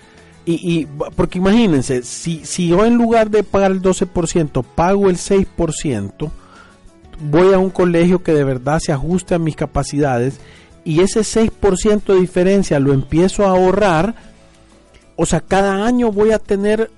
[0.48, 5.16] Y, y porque imagínense, si, si yo en lugar de pagar el 12%, pago el
[5.16, 6.30] 6%,
[7.20, 10.40] voy a un colegio que de verdad se ajuste a mis capacidades
[10.84, 14.14] y ese 6% de diferencia lo empiezo a ahorrar,
[15.16, 16.90] o sea, cada año voy a tener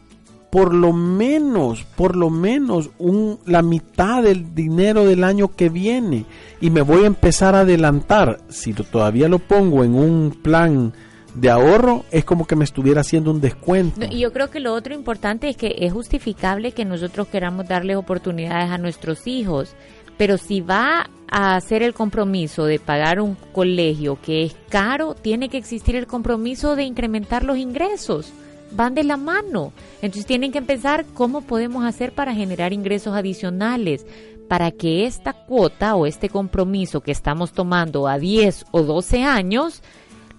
[0.51, 6.25] por lo menos, por lo menos un, la mitad del dinero del año que viene
[6.61, 8.39] y me voy a empezar a adelantar.
[8.49, 10.93] Si todavía lo pongo en un plan
[11.35, 14.01] de ahorro, es como que me estuviera haciendo un descuento.
[14.11, 17.97] y yo creo que lo otro importante es que es justificable que nosotros queramos darle
[17.97, 19.75] oportunidades a nuestros hijos,
[20.17, 25.49] pero si va a hacer el compromiso de pagar un colegio que es caro, tiene
[25.49, 28.33] que existir el compromiso de incrementar los ingresos
[28.73, 29.73] van de la mano.
[30.03, 34.07] Entonces tienen que pensar cómo podemos hacer para generar ingresos adicionales,
[34.49, 39.83] para que esta cuota o este compromiso que estamos tomando a 10 o 12 años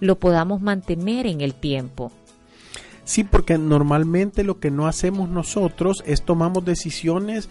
[0.02, 2.10] lo podamos mantener en el tiempo.
[3.04, 7.48] Sí, porque normalmente lo que no hacemos nosotros es tomamos decisiones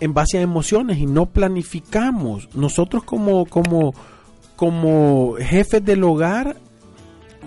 [0.00, 2.54] en base a emociones y no planificamos.
[2.54, 3.94] Nosotros como, como,
[4.56, 6.58] como jefes del hogar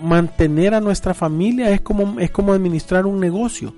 [0.02, 3.72] mantener a nuestra familia es como, es como administrar un negocio.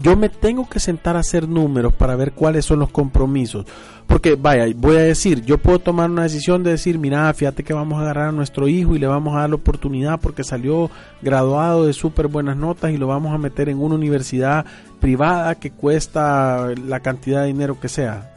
[0.00, 3.66] Yo me tengo que sentar a hacer números para ver cuáles son los compromisos.
[4.06, 7.74] Porque, vaya, voy a decir, yo puedo tomar una decisión de decir, mira, fíjate que
[7.74, 10.90] vamos a agarrar a nuestro hijo y le vamos a dar la oportunidad porque salió
[11.20, 14.64] graduado de súper buenas notas y lo vamos a meter en una universidad
[15.00, 18.34] privada que cuesta la cantidad de dinero que sea,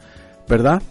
[0.48, 0.82] ¿verdad?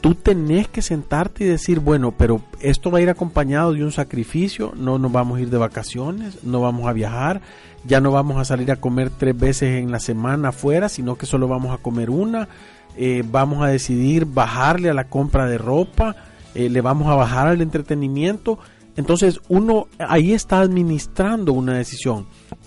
[0.00, 3.92] tú tenés que sentarte y decir, bueno, pero esto va a ir acompañado de un
[3.92, 7.40] sacrificio, no nos vamos a ir de vacaciones, no vamos a viajar,
[7.84, 11.26] ya no vamos a salir a comer tres veces en la semana afuera, sino que
[11.26, 12.48] solo vamos a comer una,
[12.96, 16.16] eh, vamos a decidir bajarle a la compra de ropa,
[16.54, 18.58] eh, le vamos a bajar al entretenimiento,
[18.96, 22.26] entonces uno ahí está administrando una decisión.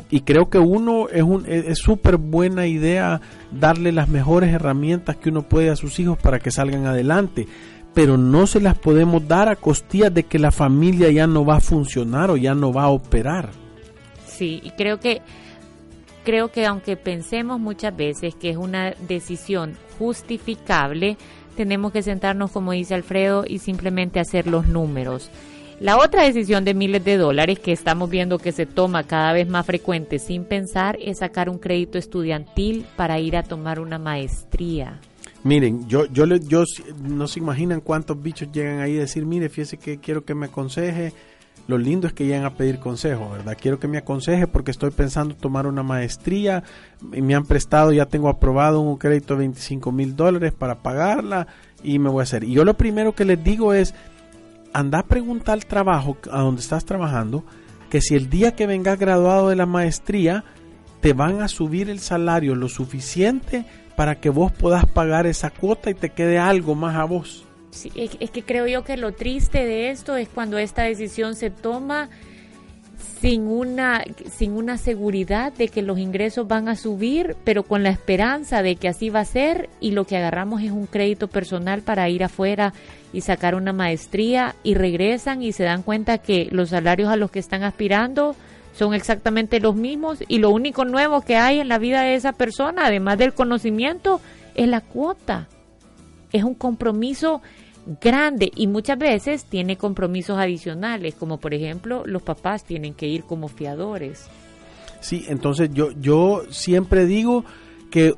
[0.10, 3.21] Y creo que uno es un es súper buena idea
[3.52, 7.47] darle las mejores herramientas que uno puede a sus hijos para que salgan adelante.
[7.93, 11.58] Pero no se las podemos dar a costillas de que la familia ya no va
[11.58, 13.62] a funcionar o ya no va a operar.
[14.34, 15.22] Sí, y creo que
[16.24, 21.17] creo que aunque pensemos muchas veces que es una decisión justificable,
[21.56, 25.30] tenemos que sentarnos como dice Alfredo y simplemente hacer los números.
[25.80, 29.48] La otra decisión de miles de dólares que estamos viendo que se toma cada vez
[29.50, 35.00] más frecuente sin pensar es sacar un crédito estudiantil para ir a tomar una maestría.
[35.43, 36.63] Miren, yo, yo, yo
[37.02, 40.46] no se imaginan cuántos bichos llegan ahí a decir, mire, fíjese que quiero que me
[40.46, 41.12] aconseje.
[41.67, 43.58] Lo lindo es que llegan a pedir consejo, ¿verdad?
[43.60, 46.63] Quiero que me aconseje porque estoy pensando tomar una maestría.
[47.02, 51.47] Me han prestado, ya tengo aprobado un crédito de 25 mil dólares para pagarla
[51.82, 52.43] y me voy a hacer.
[52.43, 53.93] Y yo lo primero que les digo es,
[54.73, 57.45] anda a preguntar al trabajo a donde estás trabajando
[57.89, 60.43] que si el día que vengas graduado de la maestría
[60.99, 65.89] te van a subir el salario lo suficiente para que vos puedas pagar esa cuota
[65.89, 67.45] y te quede algo más a vos.
[67.73, 71.49] Sí, es que creo yo que lo triste de esto es cuando esta decisión se
[71.49, 72.09] toma
[73.19, 77.89] sin una, sin una seguridad de que los ingresos van a subir, pero con la
[77.89, 81.81] esperanza de que así va a ser y lo que agarramos es un crédito personal
[81.81, 82.73] para ir afuera
[83.13, 87.31] y sacar una maestría y regresan y se dan cuenta que los salarios a los
[87.31, 88.36] que están aspirando
[88.73, 92.33] son exactamente los mismos y lo único nuevo que hay en la vida de esa
[92.33, 94.19] persona, además del conocimiento,
[94.55, 95.47] es la cuota.
[96.31, 97.41] Es un compromiso
[98.02, 103.24] grande y muchas veces tiene compromisos adicionales, como por ejemplo los papás tienen que ir
[103.24, 104.28] como fiadores.
[105.02, 107.43] Sí, entonces yo, yo siempre digo
[107.91, 108.15] que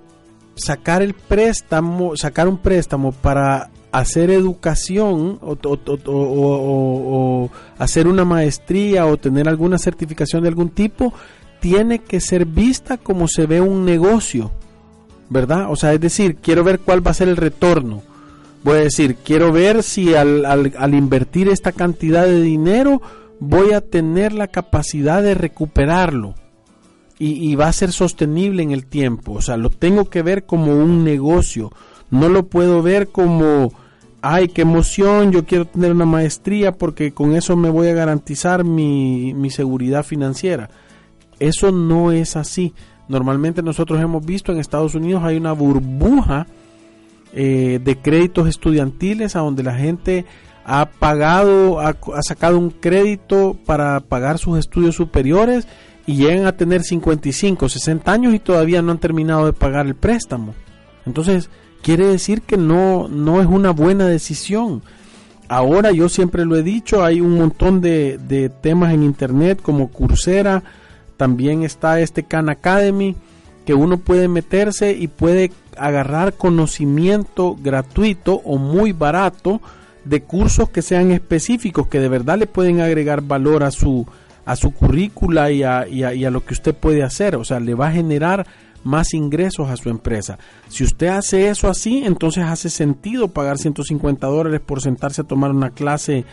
[0.55, 5.57] sacar el préstamo, sacar un préstamo para hacer educación o,
[6.05, 11.13] o, hacer una maestría o tener alguna certificación de algún tipo,
[11.59, 14.51] tiene que ser vista como se ve un negocio,
[15.29, 15.71] ¿verdad?
[15.71, 18.03] O sea, es decir, quiero ver cuál va a ser el retorno
[18.65, 22.99] Voy a decir, quiero ver si al, al, invertir esta cantidad de dinero
[23.39, 26.33] voy a tener la capacidad de recuperarlo.
[27.19, 29.33] Y, y, va a ser sostenible en el tiempo.
[29.33, 31.71] O sea, lo tengo que ver como un negocio.
[32.09, 33.71] No lo puedo ver como,
[34.23, 38.63] ay, qué emoción, yo quiero tener una maestría porque con eso me voy a garantizar
[38.63, 40.71] mi, mi seguridad financiera.
[41.39, 42.73] Eso no es así.
[43.09, 46.47] Normalmente nosotros hemos visto en Estados Unidos hay una burbuja
[47.37, 50.25] eh, de créditos estudiantiles a donde la gente
[50.63, 55.67] ha pagado, ha, sacado un crédito para pagar sus estudios superiores
[56.07, 59.95] y llegan a tener 55, 60 años y todavía no han terminado de pagar el
[59.95, 60.55] préstamo.
[61.05, 61.49] Entonces,
[61.83, 64.81] quiere decir que no, no es una buena decisión.
[65.49, 69.91] Ahora yo siempre lo he dicho, hay un montón de, de temas en internet como
[69.91, 70.63] Coursera,
[71.17, 73.15] también está este Khan Academy,
[73.65, 79.61] que uno puede meterse y puede agarrar conocimiento gratuito o muy barato
[80.05, 84.05] de cursos que sean específicos, que de verdad le pueden agregar valor a su,
[84.45, 87.35] a su currícula y a, y, a, lo que usted puede hacer.
[87.35, 88.45] O sea, le va a generar
[88.83, 90.37] más ingresos a su empresa.
[90.69, 95.49] Si usted hace eso así, entonces hace sentido pagar 150 dólares por sentarse a tomar
[95.51, 96.25] una clase eh,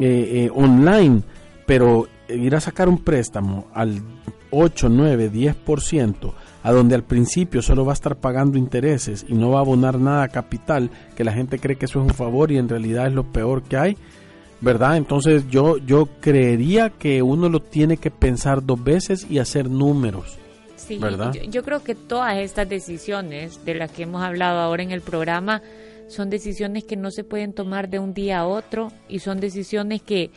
[0.00, 1.22] eh, online,
[1.66, 4.02] pero ir a sacar un préstamo al
[4.50, 6.32] 8, 9, 10%,
[6.68, 9.98] a donde al principio solo va a estar pagando intereses y no va a abonar
[9.98, 13.06] nada a capital, que la gente cree que eso es un favor y en realidad
[13.06, 13.96] es lo peor que hay,
[14.60, 14.98] ¿verdad?
[14.98, 20.36] Entonces yo, yo creería que uno lo tiene que pensar dos veces y hacer números.
[20.76, 21.32] Sí, ¿verdad?
[21.32, 25.00] Yo, yo creo que todas estas decisiones de las que hemos hablado ahora en el
[25.00, 25.62] programa
[26.08, 30.02] son decisiones que no se pueden tomar de un día a otro y son decisiones
[30.02, 30.32] que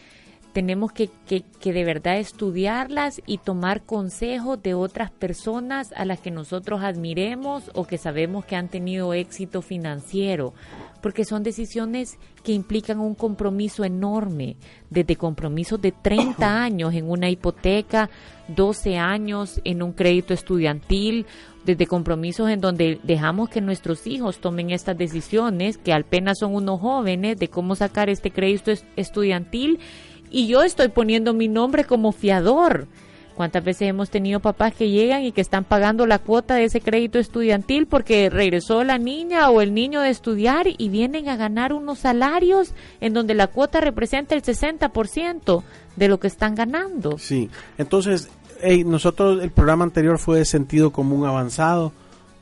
[0.53, 6.19] tenemos que, que, que, de verdad estudiarlas y tomar consejos de otras personas a las
[6.19, 10.53] que nosotros admiremos o que sabemos que han tenido éxito financiero,
[11.01, 14.57] porque son decisiones que implican un compromiso enorme,
[14.89, 18.09] desde compromisos de 30 años en una hipoteca,
[18.49, 21.25] 12 años en un crédito estudiantil,
[21.65, 26.81] desde compromisos en donde dejamos que nuestros hijos tomen estas decisiones, que apenas son unos
[26.81, 29.79] jóvenes, de cómo sacar este crédito estudiantil
[30.31, 32.87] y yo estoy poniendo mi nombre como fiador.
[33.35, 36.81] ¿Cuántas veces hemos tenido papás que llegan y que están pagando la cuota de ese
[36.81, 41.73] crédito estudiantil porque regresó la niña o el niño de estudiar y vienen a ganar
[41.73, 45.63] unos salarios en donde la cuota representa el 60%
[45.95, 47.17] de lo que están ganando?
[47.17, 48.29] Sí, entonces
[48.85, 51.93] nosotros el programa anterior fue de sentido común avanzado,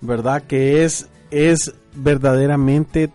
[0.01, 0.43] ¿verdad?
[0.43, 3.09] Que es, es verdaderamente,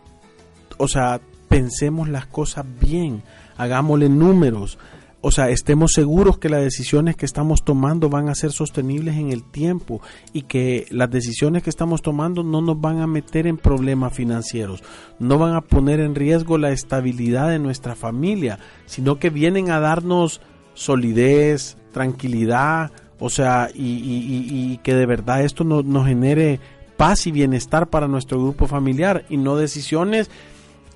[0.79, 3.23] o sea, pensemos las cosas bien
[3.57, 4.79] hagámosle números,
[5.27, 9.33] o sea, estemos seguros que las decisiones que estamos tomando van a ser sostenibles en
[9.33, 10.03] el tiempo
[10.35, 14.83] y que las decisiones que estamos tomando no nos van a meter en problemas financieros,
[15.19, 19.81] no van a poner en riesgo la estabilidad de nuestra familia, sino que vienen a
[19.81, 20.43] darnos
[20.75, 26.61] solidez, tranquilidad, o sea, y, que de verdad esto nos genere
[26.99, 30.31] paz y bienestar para nuestro grupo familiar y no decisiones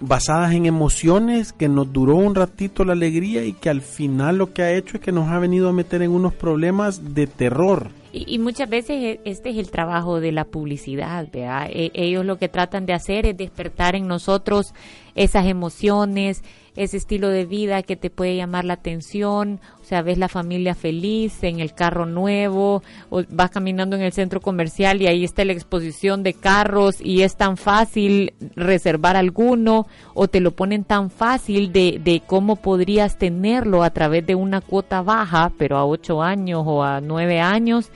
[0.01, 4.53] basadas en emociones que nos duró un ratito la alegría y que al final lo
[4.53, 7.91] que ha hecho es que nos ha venido a meter en unos problemas de terror.
[8.13, 11.69] Y, muchas veces e, este es el trabajo de la publicidad, ¿verdad?
[11.71, 14.73] E, ellos lo que tratan de hacer es despertar en nosotros
[15.15, 16.43] esas emociones,
[16.79, 20.77] ese estilo de vida que te puede llamar la atención, o sea, ves la familia
[20.77, 25.45] feliz en el carro nuevo, o vas caminando en el centro comercial y ahí está
[25.45, 31.11] la exposición de carros y es tan fácil reservar alguno, o te lo ponen tan
[31.11, 36.23] fácil de, de cómo podrías tenerlo a través de una cuota baja, pero a ocho
[36.23, 37.91] años o a nueve años,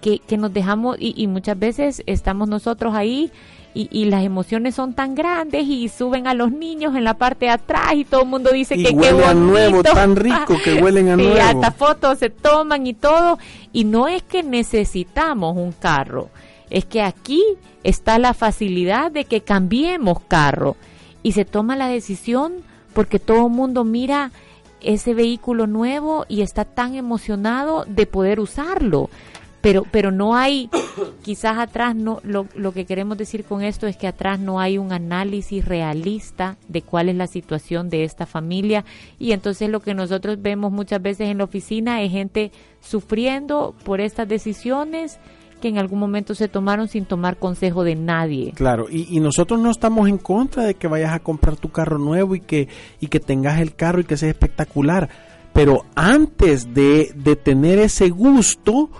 [0.00, 3.30] que, que, nos dejamos y, y muchas veces estamos nosotros ahí
[3.78, 7.52] y, las emociones son tan grandes y suben a los niños en la parte de
[7.52, 9.34] atrás y todo el mundo dice que qué bonito.
[9.34, 11.40] nuevo, tan rico que huelen a sí, nuevo.
[11.40, 13.38] hasta fotos se toman y todo.
[13.72, 16.28] Y no es que necesitamos un carro,
[16.70, 17.42] es que aquí
[17.84, 20.76] está la facilidad de que cambiemos carro
[21.22, 22.54] y se toma la decisión
[22.94, 24.32] porque todo el mundo mira
[24.80, 29.08] ese vehículo nuevo y está tan emocionado de poder usarlo
[29.60, 30.70] pero pero no hay
[31.22, 34.78] quizás atrás no lo, lo que queremos decir con esto es que atrás no hay
[34.78, 38.84] un análisis realista de cuál es la situación de esta familia
[39.18, 44.00] y entonces lo que nosotros vemos muchas veces en la oficina es gente sufriendo por
[44.00, 45.18] estas decisiones
[45.60, 48.52] que en algún momento se tomaron sin tomar consejo de nadie.
[48.54, 52.34] Claro, y, nosotros no estamos en contra de que vayas a comprar tu carro nuevo
[52.34, 52.68] y que,
[53.00, 55.08] y que tengas el carro y que sea espectacular,
[55.52, 58.90] pero antes de, de tener ese gusto,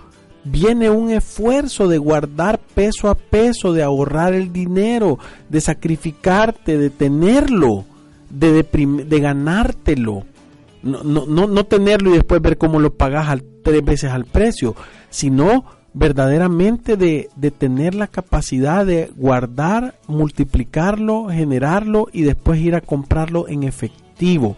[0.43, 5.19] viene un esfuerzo de guardar peso a peso, de ahorrar el dinero,
[5.49, 7.85] de sacrificarte, de tenerlo,
[8.29, 10.23] de, ganártelo.
[10.81, 14.75] No, no, no, tenerlo y después ver cómo lo pagas tres veces al precio,
[15.09, 22.81] sino verdaderamente de, de tener la capacidad de guardar, multiplicarlo, generarlo y después ir a
[22.81, 24.55] comprarlo en efectivo.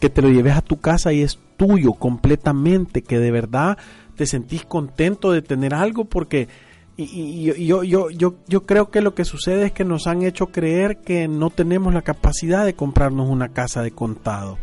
[0.00, 3.76] Que te lo lleves a tu casa y es tuyo completamente, que de verdad
[4.18, 6.48] te sentís contento de tener algo porque
[7.00, 10.48] y, yo, yo, yo, yo creo que lo que sucede es que nos han hecho
[10.48, 14.58] creer que no tenemos la capacidad de comprarnos una casa de contado.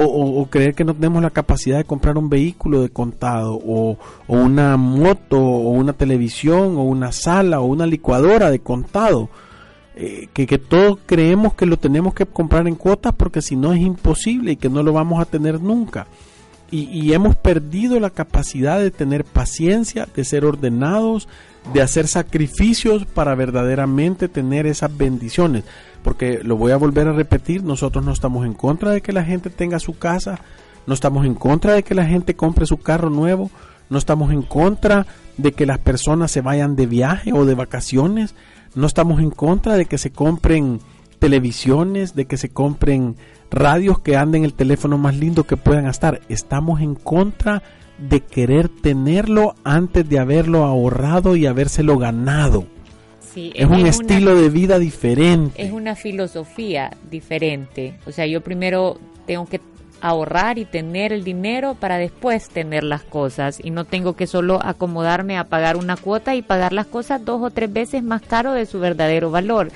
[0.00, 3.98] O, creer que no tenemos la capacidad de comprar un vehículo de contado, o,
[4.28, 9.28] una moto, o una televisión, o una sala, o una licuadora de contado.
[9.96, 13.72] Eh, que, que todos creemos que lo tenemos que comprar en cuotas porque si no
[13.72, 16.06] es imposible y que no lo vamos a tener nunca
[16.70, 21.28] y, hemos perdido la capacidad de tener paciencia, de ser ordenados,
[21.72, 25.64] de hacer sacrificios para verdaderamente tener esas bendiciones.
[26.02, 29.24] Porque lo voy a volver a repetir, nosotros no estamos en contra de que la
[29.24, 30.40] gente tenga su casa,
[30.86, 33.50] no estamos en contra de que la gente compre su carro nuevo,
[33.88, 35.06] no estamos en contra
[35.38, 38.34] de que las personas se vayan de viaje o de vacaciones,
[38.74, 40.80] no estamos en contra de que se compren
[41.18, 43.16] televisiones, de que se compren
[43.50, 46.20] radios que anden el teléfono más lindo que puedan estar.
[46.28, 47.62] Estamos en contra
[47.98, 52.66] de querer tenerlo antes de haberlo ahorrado y habérselo ganado.
[53.34, 55.62] es, un estilo de vida diferente.
[55.62, 57.98] Es una filosofía diferente.
[58.06, 59.60] O sea, yo primero tengo que
[60.00, 64.60] ahorrar y tener el dinero para después tener las cosas y no tengo que solo
[64.64, 68.52] acomodarme a pagar una cuota y pagar las cosas dos o tres veces más caro
[68.52, 69.72] de su verdadero valor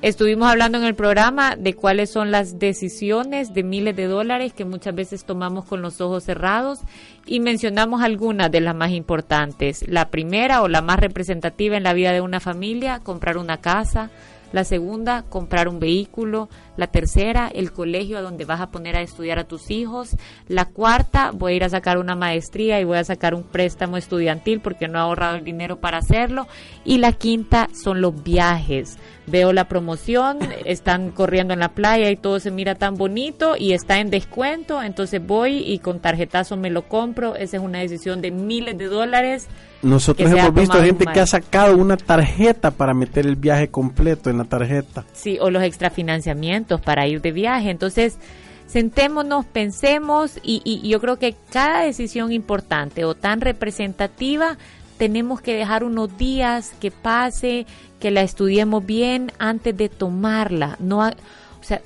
[0.00, 4.64] Estuvimos hablando en el programa de cuáles son las decisiones de miles de dólares que
[4.64, 6.78] muchas veces tomamos con los ojos cerrados
[7.26, 9.84] y mencionamos algunas de las más importantes.
[9.88, 14.10] La primera o la más representativa en la vida de una familia, comprar una casa.
[14.50, 16.48] La segunda, comprar un vehículo.
[16.76, 20.16] La tercera, el colegio a donde vas a poner a estudiar a tus hijos.
[20.46, 23.96] La cuarta, voy a ir a sacar una maestría y voy a sacar un préstamo
[23.96, 26.46] estudiantil porque no he ahorrado el dinero para hacerlo.
[26.84, 28.96] Y la quinta son los viajes
[29.30, 33.72] veo la promoción, están corriendo en la playa y todo se mira tan bonito y
[33.72, 38.20] está en descuento, entonces voy y con tarjetazo me lo compro, esa es una decisión
[38.20, 39.46] de miles de dólares.
[39.82, 44.38] Nosotros hemos visto gente que ha sacado una tarjeta para meter el viaje completo en
[44.38, 45.04] la tarjeta.
[45.12, 48.18] Sí, o los extrafinanciamientos para ir de viaje, entonces
[48.66, 54.58] sentémonos, pensemos y, y yo creo que cada decisión importante o tan representativa
[54.98, 57.66] tenemos que dejar unos días que pase,
[58.00, 60.76] que la estudiemos bien antes de tomarla.
[60.80, 61.80] No, o sea,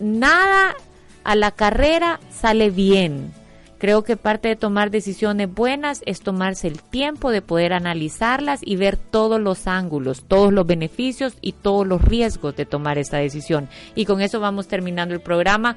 [0.00, 0.74] nada
[1.22, 3.32] a la carrera sale bien.
[3.78, 8.76] Creo que parte de tomar decisiones buenas es tomarse el tiempo de poder analizarlas y
[8.76, 13.68] ver todos los ángulos, todos los beneficios y todos los riesgos de tomar esta decisión.
[13.94, 15.76] Y con eso vamos terminando el programa.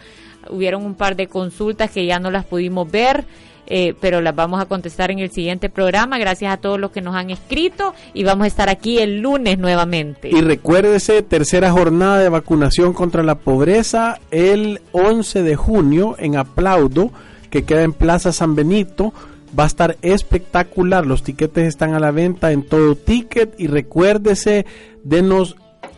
[0.49, 3.25] Hubieron un par de consultas que ya no las pudimos ver.
[3.69, 6.17] Eh, pero las vamos a contestar en el siguiente programa.
[6.17, 9.59] Gracias a todos los que nos han escrito y vamos a estar aquí el lunes
[9.59, 10.29] nuevamente.
[10.29, 17.11] Y recuérdese, tercera jornada de vacunación contra la pobreza el 11 de junio en Aplaudo,
[17.49, 19.13] que queda en Plaza San Benito.
[19.57, 21.05] Va a estar espectacular.
[21.05, 23.53] Los tiquetes están a la venta en todo ticket.
[23.57, 24.65] Y recuérdese,
[25.03, 25.55] denos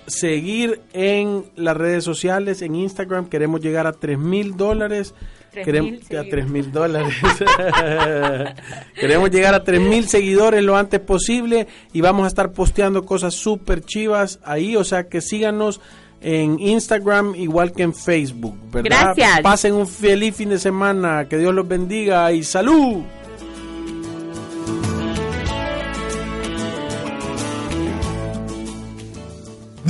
[0.07, 3.28] seguir en las redes sociales, en Instagram.
[3.28, 5.13] Queremos llegar a 3 mil dólares
[5.51, 7.13] Queremos a 3 mil dólares.
[8.95, 13.33] Queremos llegar a 3 mil seguidores lo antes posible y vamos a estar posteando cosas
[13.33, 14.75] súper chivas ahí.
[14.75, 15.81] O sea que síganos
[16.21, 18.57] en Instagram igual que en Facebook.
[18.71, 19.13] ¿verdad?
[19.15, 19.41] Gracias.
[19.41, 21.27] Pasen un feliz fin de semana.
[21.27, 23.03] Que Dios los bendiga y salud.